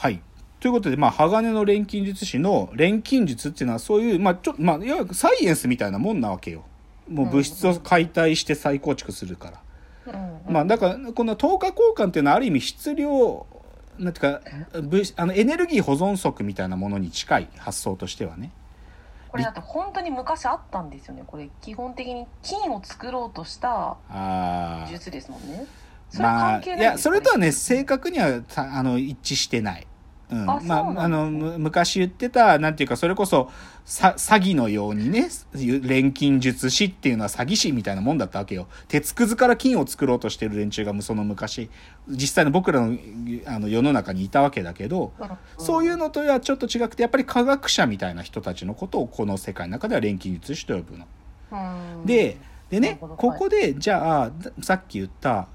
[0.00, 0.22] はい。
[0.60, 6.64] ということで、まあ、鋼の錬金術師の錬金術っていうのはそういう、まあ、ちょっと、まあ、いわゆるサイエンスみたいなもんなわけよ。
[7.06, 9.50] もう物質を解体して再構築するか
[10.06, 10.14] ら。
[10.14, 10.16] う
[10.48, 13.46] んまあ、だから、この等価交換っていうのはある意味質量、
[13.98, 14.40] なんていうか、
[14.80, 18.52] 物あのエネルギー保存則みたいなものに近い発想としてはね。
[19.28, 23.96] これだって本当に昔あったんですよねこれ基本的に金を作ろうとした
[24.90, 25.66] 術ですもんね
[26.08, 26.22] そあ。
[26.22, 29.86] れまあ、関係ないいや、それとはね、正正確にはたあの一致してない。
[30.30, 33.50] うん、あそうまあ、あの、昔言ってた、なんていうか、それこそ、
[33.84, 38.68] さ、詐欺のようにね、錬金術師っていうのは詐欺師みたいなもんだったわけよ。
[38.86, 41.70] 鉄くずから金を作ろうとしてる連中が、その昔、
[42.08, 42.96] 実際の僕らの、
[43.46, 45.12] あの、世の中にいたわけだけど、
[45.58, 51.06] そういうのとはちょっと違くて、やっぱり科学者みたいな人たちのことを、この世界の中では錬金術師と呼ぶの。
[51.98, 52.06] うん。
[52.06, 52.36] で、
[52.70, 54.30] でねここで、じゃあ、
[54.62, 55.48] さっき言った、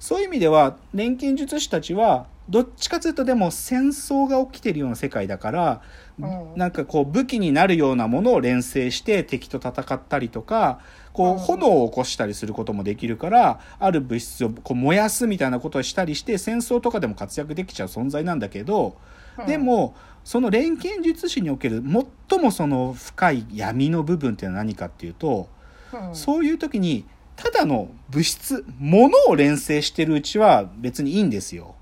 [0.00, 5.82] そういう意味では、錬金術師たちは、どっちかというとでも戦争が起きてるような世界だから、
[6.18, 6.52] うん。
[6.56, 10.80] なんかこう武器になるようなものを連成して敵と戦ったりとか、
[11.12, 11.38] こううん。
[11.38, 18.96] 炎を起こしたりすることもできるから、ある物質をこう燃やすみたいなことをしたりして、戦争とかでも活躍できちゃう存在なんだけど、
[19.38, 19.46] うん。
[19.46, 21.82] でも、その錬金術師における
[22.28, 25.48] 最もその深い闇の部分っていうのは何かっていうと、
[25.92, 26.14] うん。
[26.14, 31.76] そういう時に、ただの物質、物を連成してるうちは別にいいんですよ。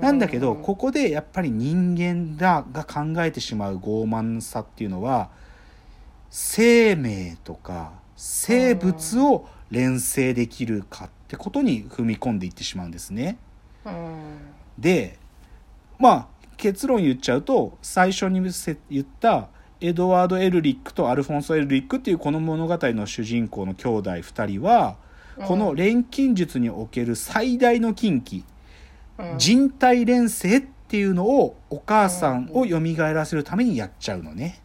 [0.00, 5.30] なんだけど、ここでやっぱり人間だが考えてしまう傲慢さっていうのは、
[6.30, 13.38] 生命とか生物を連成できるかってことに踏み込んでいってしまうんですね。
[13.84, 14.22] うん。
[14.78, 15.18] で、
[15.98, 19.48] まあ、結論言っちゃうと、最初にせ言った、
[19.80, 24.96] エドワード・エルリックとアルフォンソ・エルリックっていうこの物語の主人公の兄弟2人は、
[25.46, 28.44] この錬金術における最大の禁忌、うん
[29.38, 34.60] 人体錬成っていうのをお母さんを蘇らせるためにやっちゃうのね。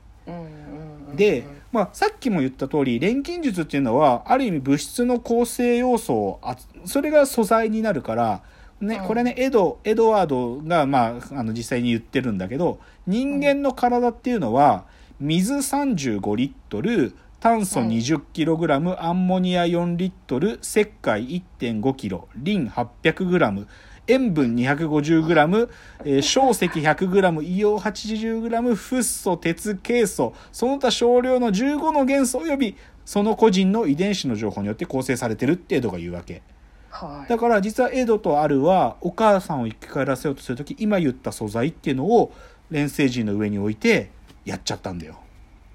[1.16, 6.56] で、まあ、さっきも言った通り錬金術っていうのはある意味物質の構成要素をあ
[6.86, 8.42] それが素材になるから、
[8.82, 9.08] ねうん。
[9.08, 14.86] これねエドエドワードが、まあ、あの実際に言ってるんだけど人間の体っていうのは
[15.20, 23.68] 水35リットル炭素 20kg、アンモニア4リットル石灰 1.5kg リン 800g
[24.10, 25.70] 塩分 250g、
[26.04, 27.10] えー硝石 100g、
[27.42, 36.42] 硫黄 80g、フッ素、鉄、ケイ素、その他少量の15の元素及びその個人の遺伝子の情報によって構成されてるってエドが言うわけ。
[36.90, 42.34] はいだから実はエドとアルはお母さんを生き返らせようとするとき今言った素材っていうのを
[42.72, 44.10] 連星人の上に置いて
[44.46, 45.20] やっちゃったんだよ。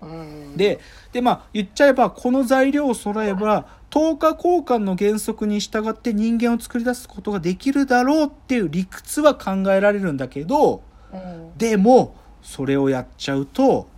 [0.04, 0.56] うん。
[0.56, 0.80] で、
[1.12, 10.82] で、まあ、言っちゃえば、この材料を揃えば、等価交換の原則に従って人間を作り出すことができるだろうっていう理屈は考えられるんだけど、
[11.12, 11.56] うん。
[11.56, 13.88] でも、それをやっちゃうと、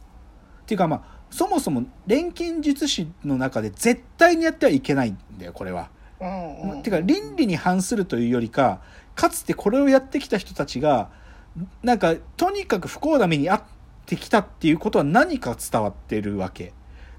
[0.63, 5.91] っていうかまあ、そもそも錬金術師の中で絶対にやってはいけないんだよ、これは。
[6.21, 6.71] うん。
[6.73, 8.81] うんてか、倫理に反するというよりか、
[9.15, 11.11] かつてこれをやってきた人たちが、
[11.83, 13.63] なんか、とにかく不幸な目に遭っ
[14.07, 16.73] てきたっていうことは何か伝わってるわけ。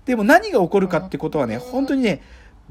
[0.05, 2.21] でも何が起こるかってことはね、うん本当にね、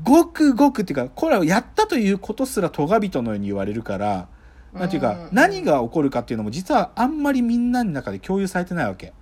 [0.02, 4.28] ごくごくっていうか、これをやったということすら咎人のように言われるから、
[4.72, 9.12] なんていうかうん、何が起こるかっていうのも実はあんまりみんなの中で共有されてないわけ。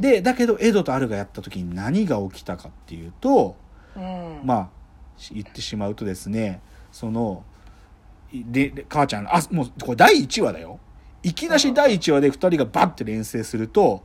[0.00, 3.56] で、だけどエドとアルがやった時に何が起きたかっていうと、
[3.96, 4.68] うんまあ、
[5.32, 6.60] 言ってしまうとですね、
[6.92, 7.44] その、
[8.32, 10.78] で、で母ちゃん、あ、もう、これ第1話だよ。
[11.22, 14.02] いきなし第1話で2人がバッて連成すると、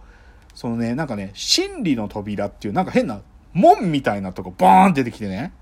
[0.54, 3.22] そのね、なんかね、真理の扉っていう、なんか変な
[3.54, 5.54] 門みたいなとこバーン出てきてね。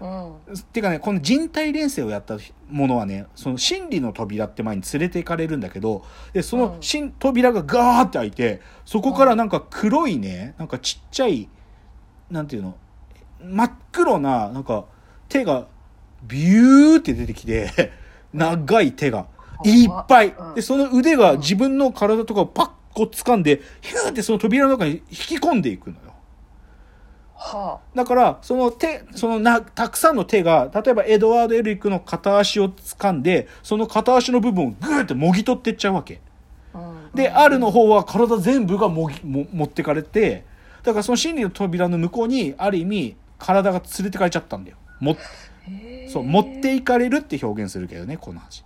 [0.00, 0.36] うん。
[0.36, 0.36] っ
[0.72, 2.38] ていうかね、この人体連成をやった
[2.70, 6.82] ものはね、その真理の扉って前に連れて行かれるんだけど、で、そのうん。
[6.82, 11.48] 新扉がガーって開いて、そこからなんか黒いね、なんかちっちゃい、
[12.30, 12.76] なんていうの、
[13.42, 14.84] 真っ黒な、なんか
[15.28, 15.66] 手が
[16.22, 17.92] ビューって出てきて、
[18.32, 19.26] 長い手が
[19.64, 20.54] いっぱいうん。
[20.54, 26.02] で、その腕が自分の体とかをパッこう掴んで、ヒューってその扉の中に引き込んでいくのよ。
[27.36, 36.20] はだから、その手、そのな、たくさんの手が、例えばエドワード・エリックの片足を掴んで、その片足の部分をグーってもぎ取っていっちゃうわけ。
[36.74, 40.44] あうんで、あるの方は体全部がもぎ、も、持ってかれて、
[40.82, 44.76] だからその真理の扉の向こうに、ある意味、体が連れてかれちゃったんだよ。
[44.98, 45.16] も、
[46.08, 48.64] そう、持っていかれるって表現するけどね、この話。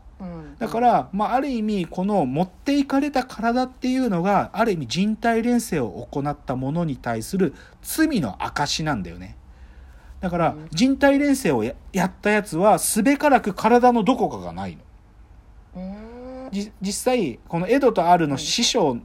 [0.63, 9.37] うんだから、まあ、ある意味、この持っていかれた体っていうのが、ある意味人体連成を行ったものに対する罪の証なんだよね。
[10.21, 14.79] だからうん、人体連成をややったやつは、すべからく体のどこかがない
[15.75, 16.51] の。
[16.81, 18.99] 実際このエドとアルの師匠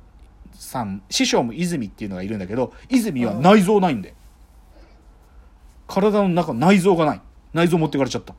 [0.53, 4.13] さん、師匠も泉っていうのがいるんだけど泉は内臓ないんで、
[5.87, 7.21] 体の中内臓がない。
[7.53, 8.35] 内臓持ってかれちゃった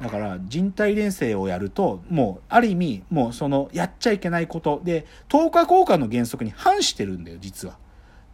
[0.00, 7.76] だから人体錬成をやるともうある意味もうそのやっちゃいけないことで透過効果の原則に反してるんだよ実は。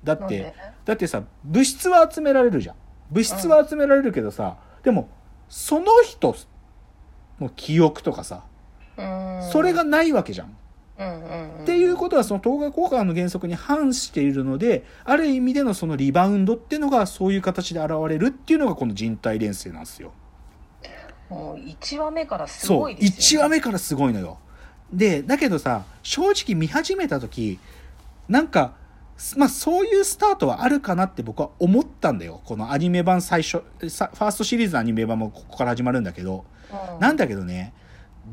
[0.05, 0.55] だって
[0.85, 2.76] だってさ物質は集められるじゃん。
[3.11, 5.08] 物質は集められるけどさ、でも
[5.49, 6.35] その人
[7.41, 8.44] の記憶とかさ
[8.97, 9.50] うん。
[9.50, 10.56] それがないわけじゃん。
[10.99, 11.62] うんうんうん。
[11.62, 20.12] っていうことはその透過効果の原則に反しているのである意味でのそのリバウンドっていうのがそういう形で現れるっていうのがこの人体錬成なんですよ。
[21.31, 24.38] もう1話目からすそうごいです1よ、ね、話目からすごいのよ。
[24.93, 27.61] でだけどさ正直見始めた時
[28.29, 28.75] なんか
[29.37, 32.41] まあそういうスタートはあるかなって僕は思ったんだよ。
[32.44, 36.44] このアニメ版最初さファーストシリーズのアニメ版もここから始まるんだけど。
[36.73, 37.00] うん。
[37.00, 37.73] なんだけどね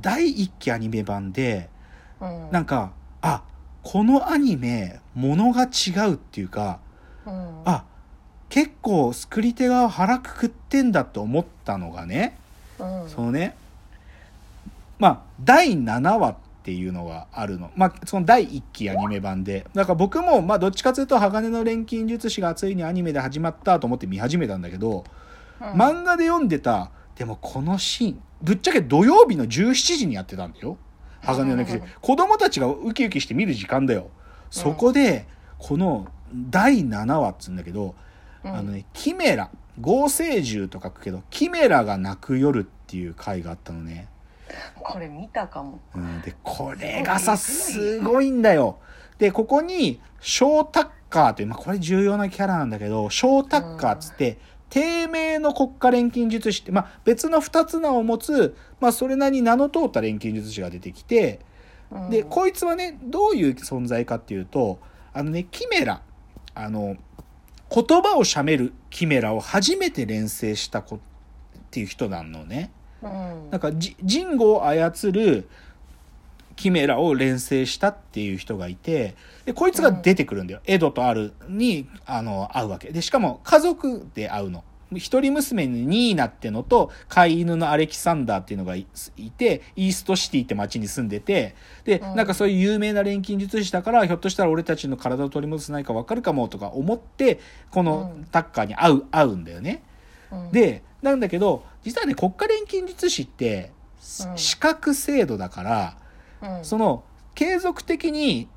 [0.01, 1.69] 第1期アニメ版で
[2.19, 2.51] うん。
[2.51, 3.43] なんかあ
[3.83, 6.79] このアニメものが違うっていうか
[7.25, 7.61] うん。
[7.65, 7.85] あ
[8.49, 12.39] 結構作り手が腹くくってんだと思ったのがね
[12.79, 13.09] うん。
[13.09, 13.55] そのね。
[14.99, 17.71] まあ第7話っていうのがあるの。
[17.75, 19.65] まあその第1期アニメ版で。
[19.73, 25.03] だから僕もまあどっちかというと鋼の錬金術師がついにアニメで始まったと思って見始めたんだけど
[25.61, 25.67] うん。
[25.69, 30.77] 漫画で読んでたでもこのシーンぶっちゃけ土曜日の17時にやってたんだよ。
[31.21, 31.95] 鋼の錬金術師。
[32.01, 34.09] 子供たちがウキウキして見る時間だよ。
[34.49, 35.25] そこで
[35.57, 37.95] この第7話っつうんだけど
[38.43, 38.55] うん。
[38.55, 44.07] あのね、キメラ、合成獣と書くけど、キメラが泣く夜っていう回があったのね。
[44.75, 48.79] これ見たかもうん、で、これがさ、すごいんだよ。
[49.17, 54.37] で、ここに、ショータッカーという、まあ、これ重要なキャラなんだけど、ショータッカーっつって、
[54.69, 61.39] 低迷の国家錬金術師って、まあ、別の二つ名を持つ、まあ、それなりに名の通った錬金術師が出てきて、
[61.91, 64.79] うんで、こいつはね、どういう存在かっていうと、
[65.13, 66.01] あのね、キメラ、
[66.53, 66.97] あの、
[67.69, 70.99] 言葉をしゃべるキメラを初めて連成した子っ
[71.69, 72.71] ていう人なのね。
[73.01, 75.47] うんなんか、じジンゴを操る
[76.55, 79.15] キメラを連成したっていう人がいて、
[79.45, 80.61] で、こいつが出てくるんだよ。
[80.65, 82.91] エドとアルに、あの、会うわけ。
[82.91, 84.63] で、しかも家族で会うの。
[84.95, 88.87] 一人娘にニーナってのと飼い犬のアレキサンダーっていうのがい
[89.17, 92.15] いてイーストシティって町に住んでてでうん。
[92.15, 97.39] なんかそういう有名な錬金術師だからひょっとしたら俺たちの体を取り戻せないか分かるかもとか思って
[97.71, 98.25] このうん。
[98.25, 99.83] タッカーに会う会うんだよね。
[100.31, 100.51] うん。
[100.51, 103.71] でなんだけど実はね国家錬金術師って
[104.29, 104.37] うん。
[104.37, 105.97] 資格制度だから
[106.41, 106.65] うん。
[106.65, 107.03] その
[107.35, 108.47] 継続的に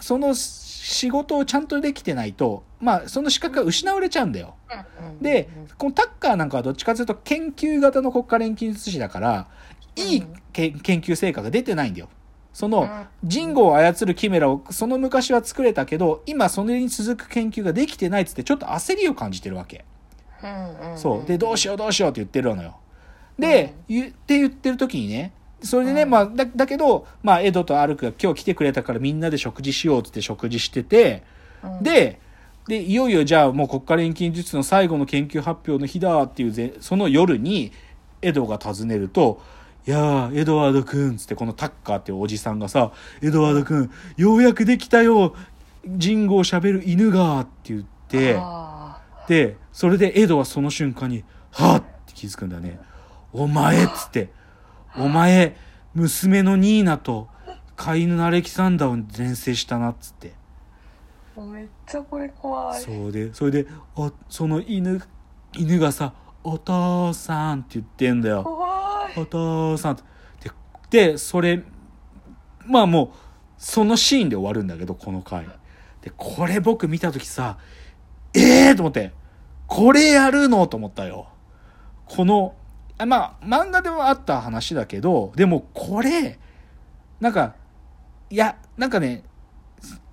[0.00, 4.54] その仕事をちゃんとできてないとまあその資格が失われちゃうんだよ。
[4.68, 9.48] うんでこのタッカーなんかはどっちかというと研究型の国家錬金術師だから
[9.96, 12.08] いい研究成果が出てないんだよ。
[12.52, 19.84] そのうん人語を操るキメラをその昔は作れたけど今それに続く研究ができてないっつってちょっと焦りを感じてるわけ。
[20.96, 21.28] そう。
[21.28, 22.78] で、どうしようどうしようって言ってるのよ。
[23.38, 26.10] で、言って言ってる時にね、それでね、うん。
[26.10, 31.22] まあ、だだけど、まあ、エドとアルクが今日来てくれたからみんなで食事しようって食事してて、
[31.62, 31.82] うん。
[31.82, 32.20] で、
[32.66, 37.72] で、いよいよじゃあもう国家錬金術の最後の研究発表の日だっていうぜ、その夜に、
[38.22, 39.40] エドが訪ねると、
[39.86, 42.92] いやー、エドワードくんつってこのタッカーっていうおじさんがさ、
[43.22, 45.34] エドワードくん、ようやくできたよ
[45.86, 52.78] 人語を喋る犬がって言って、あで、それでエドはその瞬間に、はっって気づくんだよね。
[53.32, 54.30] お前っつって、
[54.96, 55.56] お前、
[55.94, 57.28] 娘のニーナと
[57.76, 60.32] 飼い犬のアレキサンダーを連成したなっつって。
[61.36, 63.66] ーめっちゃこれ怖いそうで、それで、
[63.96, 65.00] おその犬、
[65.56, 68.42] 犬がさ、お父さんって言ってんだよ。
[68.42, 69.96] 怖いお父さんっ
[70.40, 70.50] て。
[70.90, 71.62] で、でそれ、
[72.66, 73.08] まあもう、
[73.56, 75.46] そのシーンで終わるんだけど、この回。
[76.02, 77.58] で、これ僕見たときさ、
[78.34, 79.12] ええー、と思って、
[79.66, 81.28] これやるのと思ったよ。
[82.06, 82.59] この、あ
[83.06, 86.38] まあ、漫画ではあった話だけど、でもこれ、
[87.20, 87.54] なんか、
[88.30, 89.24] いや、なんかね、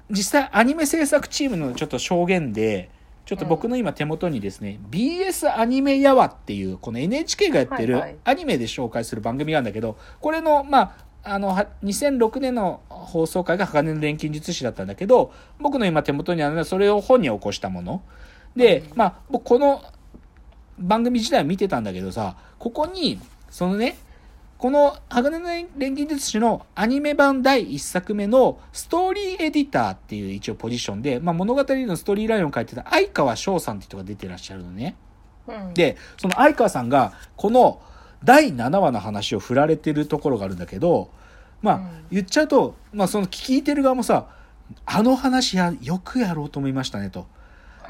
[0.10, 2.90] 実際アニメ制作チームのちょっと証言で、
[3.26, 18.02] ちょっと僕の今手元にですね、BS アニメやわっていう、この NHK がやってるアニメで紹介する番組があるんだけど、これの、まあ、あの、は2006年の放送回が鋼の錬金術師だったんだけど、僕の今手元にあるのはそれを本に起こしたもの。
[18.56, 19.84] で、まあ、僕この
[20.80, 23.98] 番組自体は見てたんだけどさ、ここに、そのね、
[24.58, 34.96] この鋼の錬金術師のアニメ版第1作目のストーリーエディターっていう一応ポジションで、まあ、物語のストーリーラインを書いてた相川翔さんって人が出てらっしゃるのね。
[35.48, 37.80] うんで、その相川さんが、この
[38.24, 41.12] 第7話の話を振られてるところがあるんだけど
[41.62, 44.28] まあ、うん言っちゃうと、まあ、その聞いてる側もさ
[44.86, 47.28] あの話やよくやろうと思いましたねと。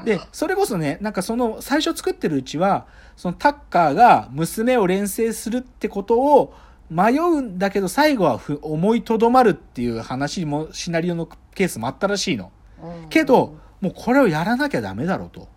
[0.04, 2.86] でそれこそねなんかその最初作ってるうちは
[3.16, 6.54] そのタッカーが娘を連成するってことを
[6.90, 12.52] 迷うんだけど最後はふ思いとどまるっていう話もシナリオのケースもあったらしいの。
[12.82, 15.48] うんけど、もうこれをやらなきゃダメだろうと。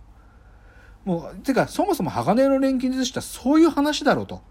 [1.05, 4.41] もう、てか、そもそも鋼の錬金術師はそういう話だろうと。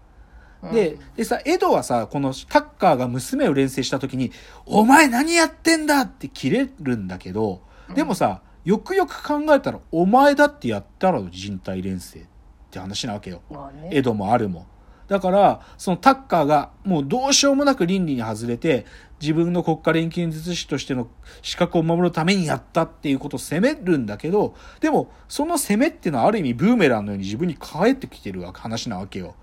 [0.73, 4.31] で、でさ、エドはさ、このタッカーが娘を連成した時に、
[4.65, 7.61] お前何やってんだって切れるんだけど、
[7.95, 12.23] でもさ、よくよく考えたら、お前だってやったろ、人体連成っ
[12.69, 13.41] て話なわけよ。
[13.49, 14.67] まあね、エドもあるも。
[15.07, 18.85] だから、そのタッカーがもうどうしようもなく倫理に外れて、
[19.19, 21.07] 自分の国家錬金術師としての
[21.41, 29.35] 資格を守るためにやったっていうことを責めるんだけど、でも、その責めっていうのはある意味ブーメランのように自分に返ってきてるわ話なわけよ。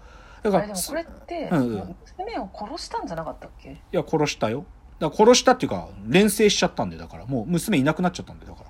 [0.42, 3.70] だから、でもこれって、うんうん娘を殺したんじゃなかったっけ？
[3.70, 4.64] いや、殺したよ。
[4.98, 7.26] だから殺したっていうか、連成しちゃったんで、だから。
[7.26, 8.67] もう娘いなくなっちゃったんで、だから。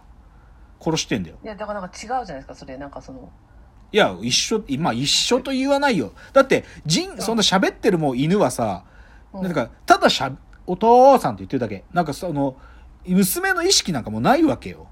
[0.81, 1.37] 殺してんだよ。
[1.43, 3.31] いやだからなんか違うじゃないですかそれなんかその
[3.91, 6.13] いや、一緒、まあ一緒と言わないよ。
[6.35, 8.85] だって、人、そんな喋ってるもう犬はさ、
[9.33, 10.31] うんなんか、ただしゃ、
[10.67, 11.85] お父さんって言ってるだけ。
[11.95, 12.57] なんかその、
[13.07, 14.89] 娘の意識なんかもうないわけよ。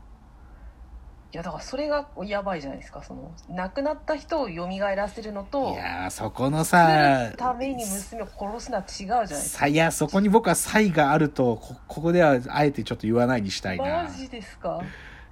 [1.32, 14.04] いやだからそれがやばいじゃないですかその亡くなった人を蘇らせるのといやー、そこの作さる、ために娘を殺すのは違うじゃないですかさいや、そこに僕は差異があると、こここではあえてちょっと言わないにしたいな。
[14.04, 14.80] マジですか？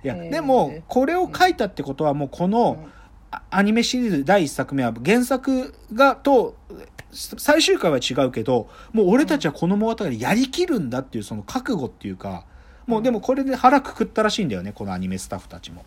[0.05, 2.87] いや、えーでも、これを書いたってことはもうこの、
[3.31, 6.57] あアニメシリーズ第1作目は原作がと
[7.13, 12.45] 最終回は違うけどもう俺たちはこの物語やりきるんだっていうその覚悟っていうか
[12.87, 15.85] もうでもこれで腹くくったらしいんだよねこのアニメスタッフたちも。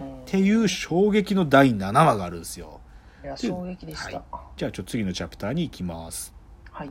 [0.00, 2.80] うんっていう衝撃の第7話があるんですよ。
[3.22, 4.22] いや衝撃でしたじゃあ
[4.56, 6.34] ちょっと次のチャプターに行きます。
[6.70, 6.90] はい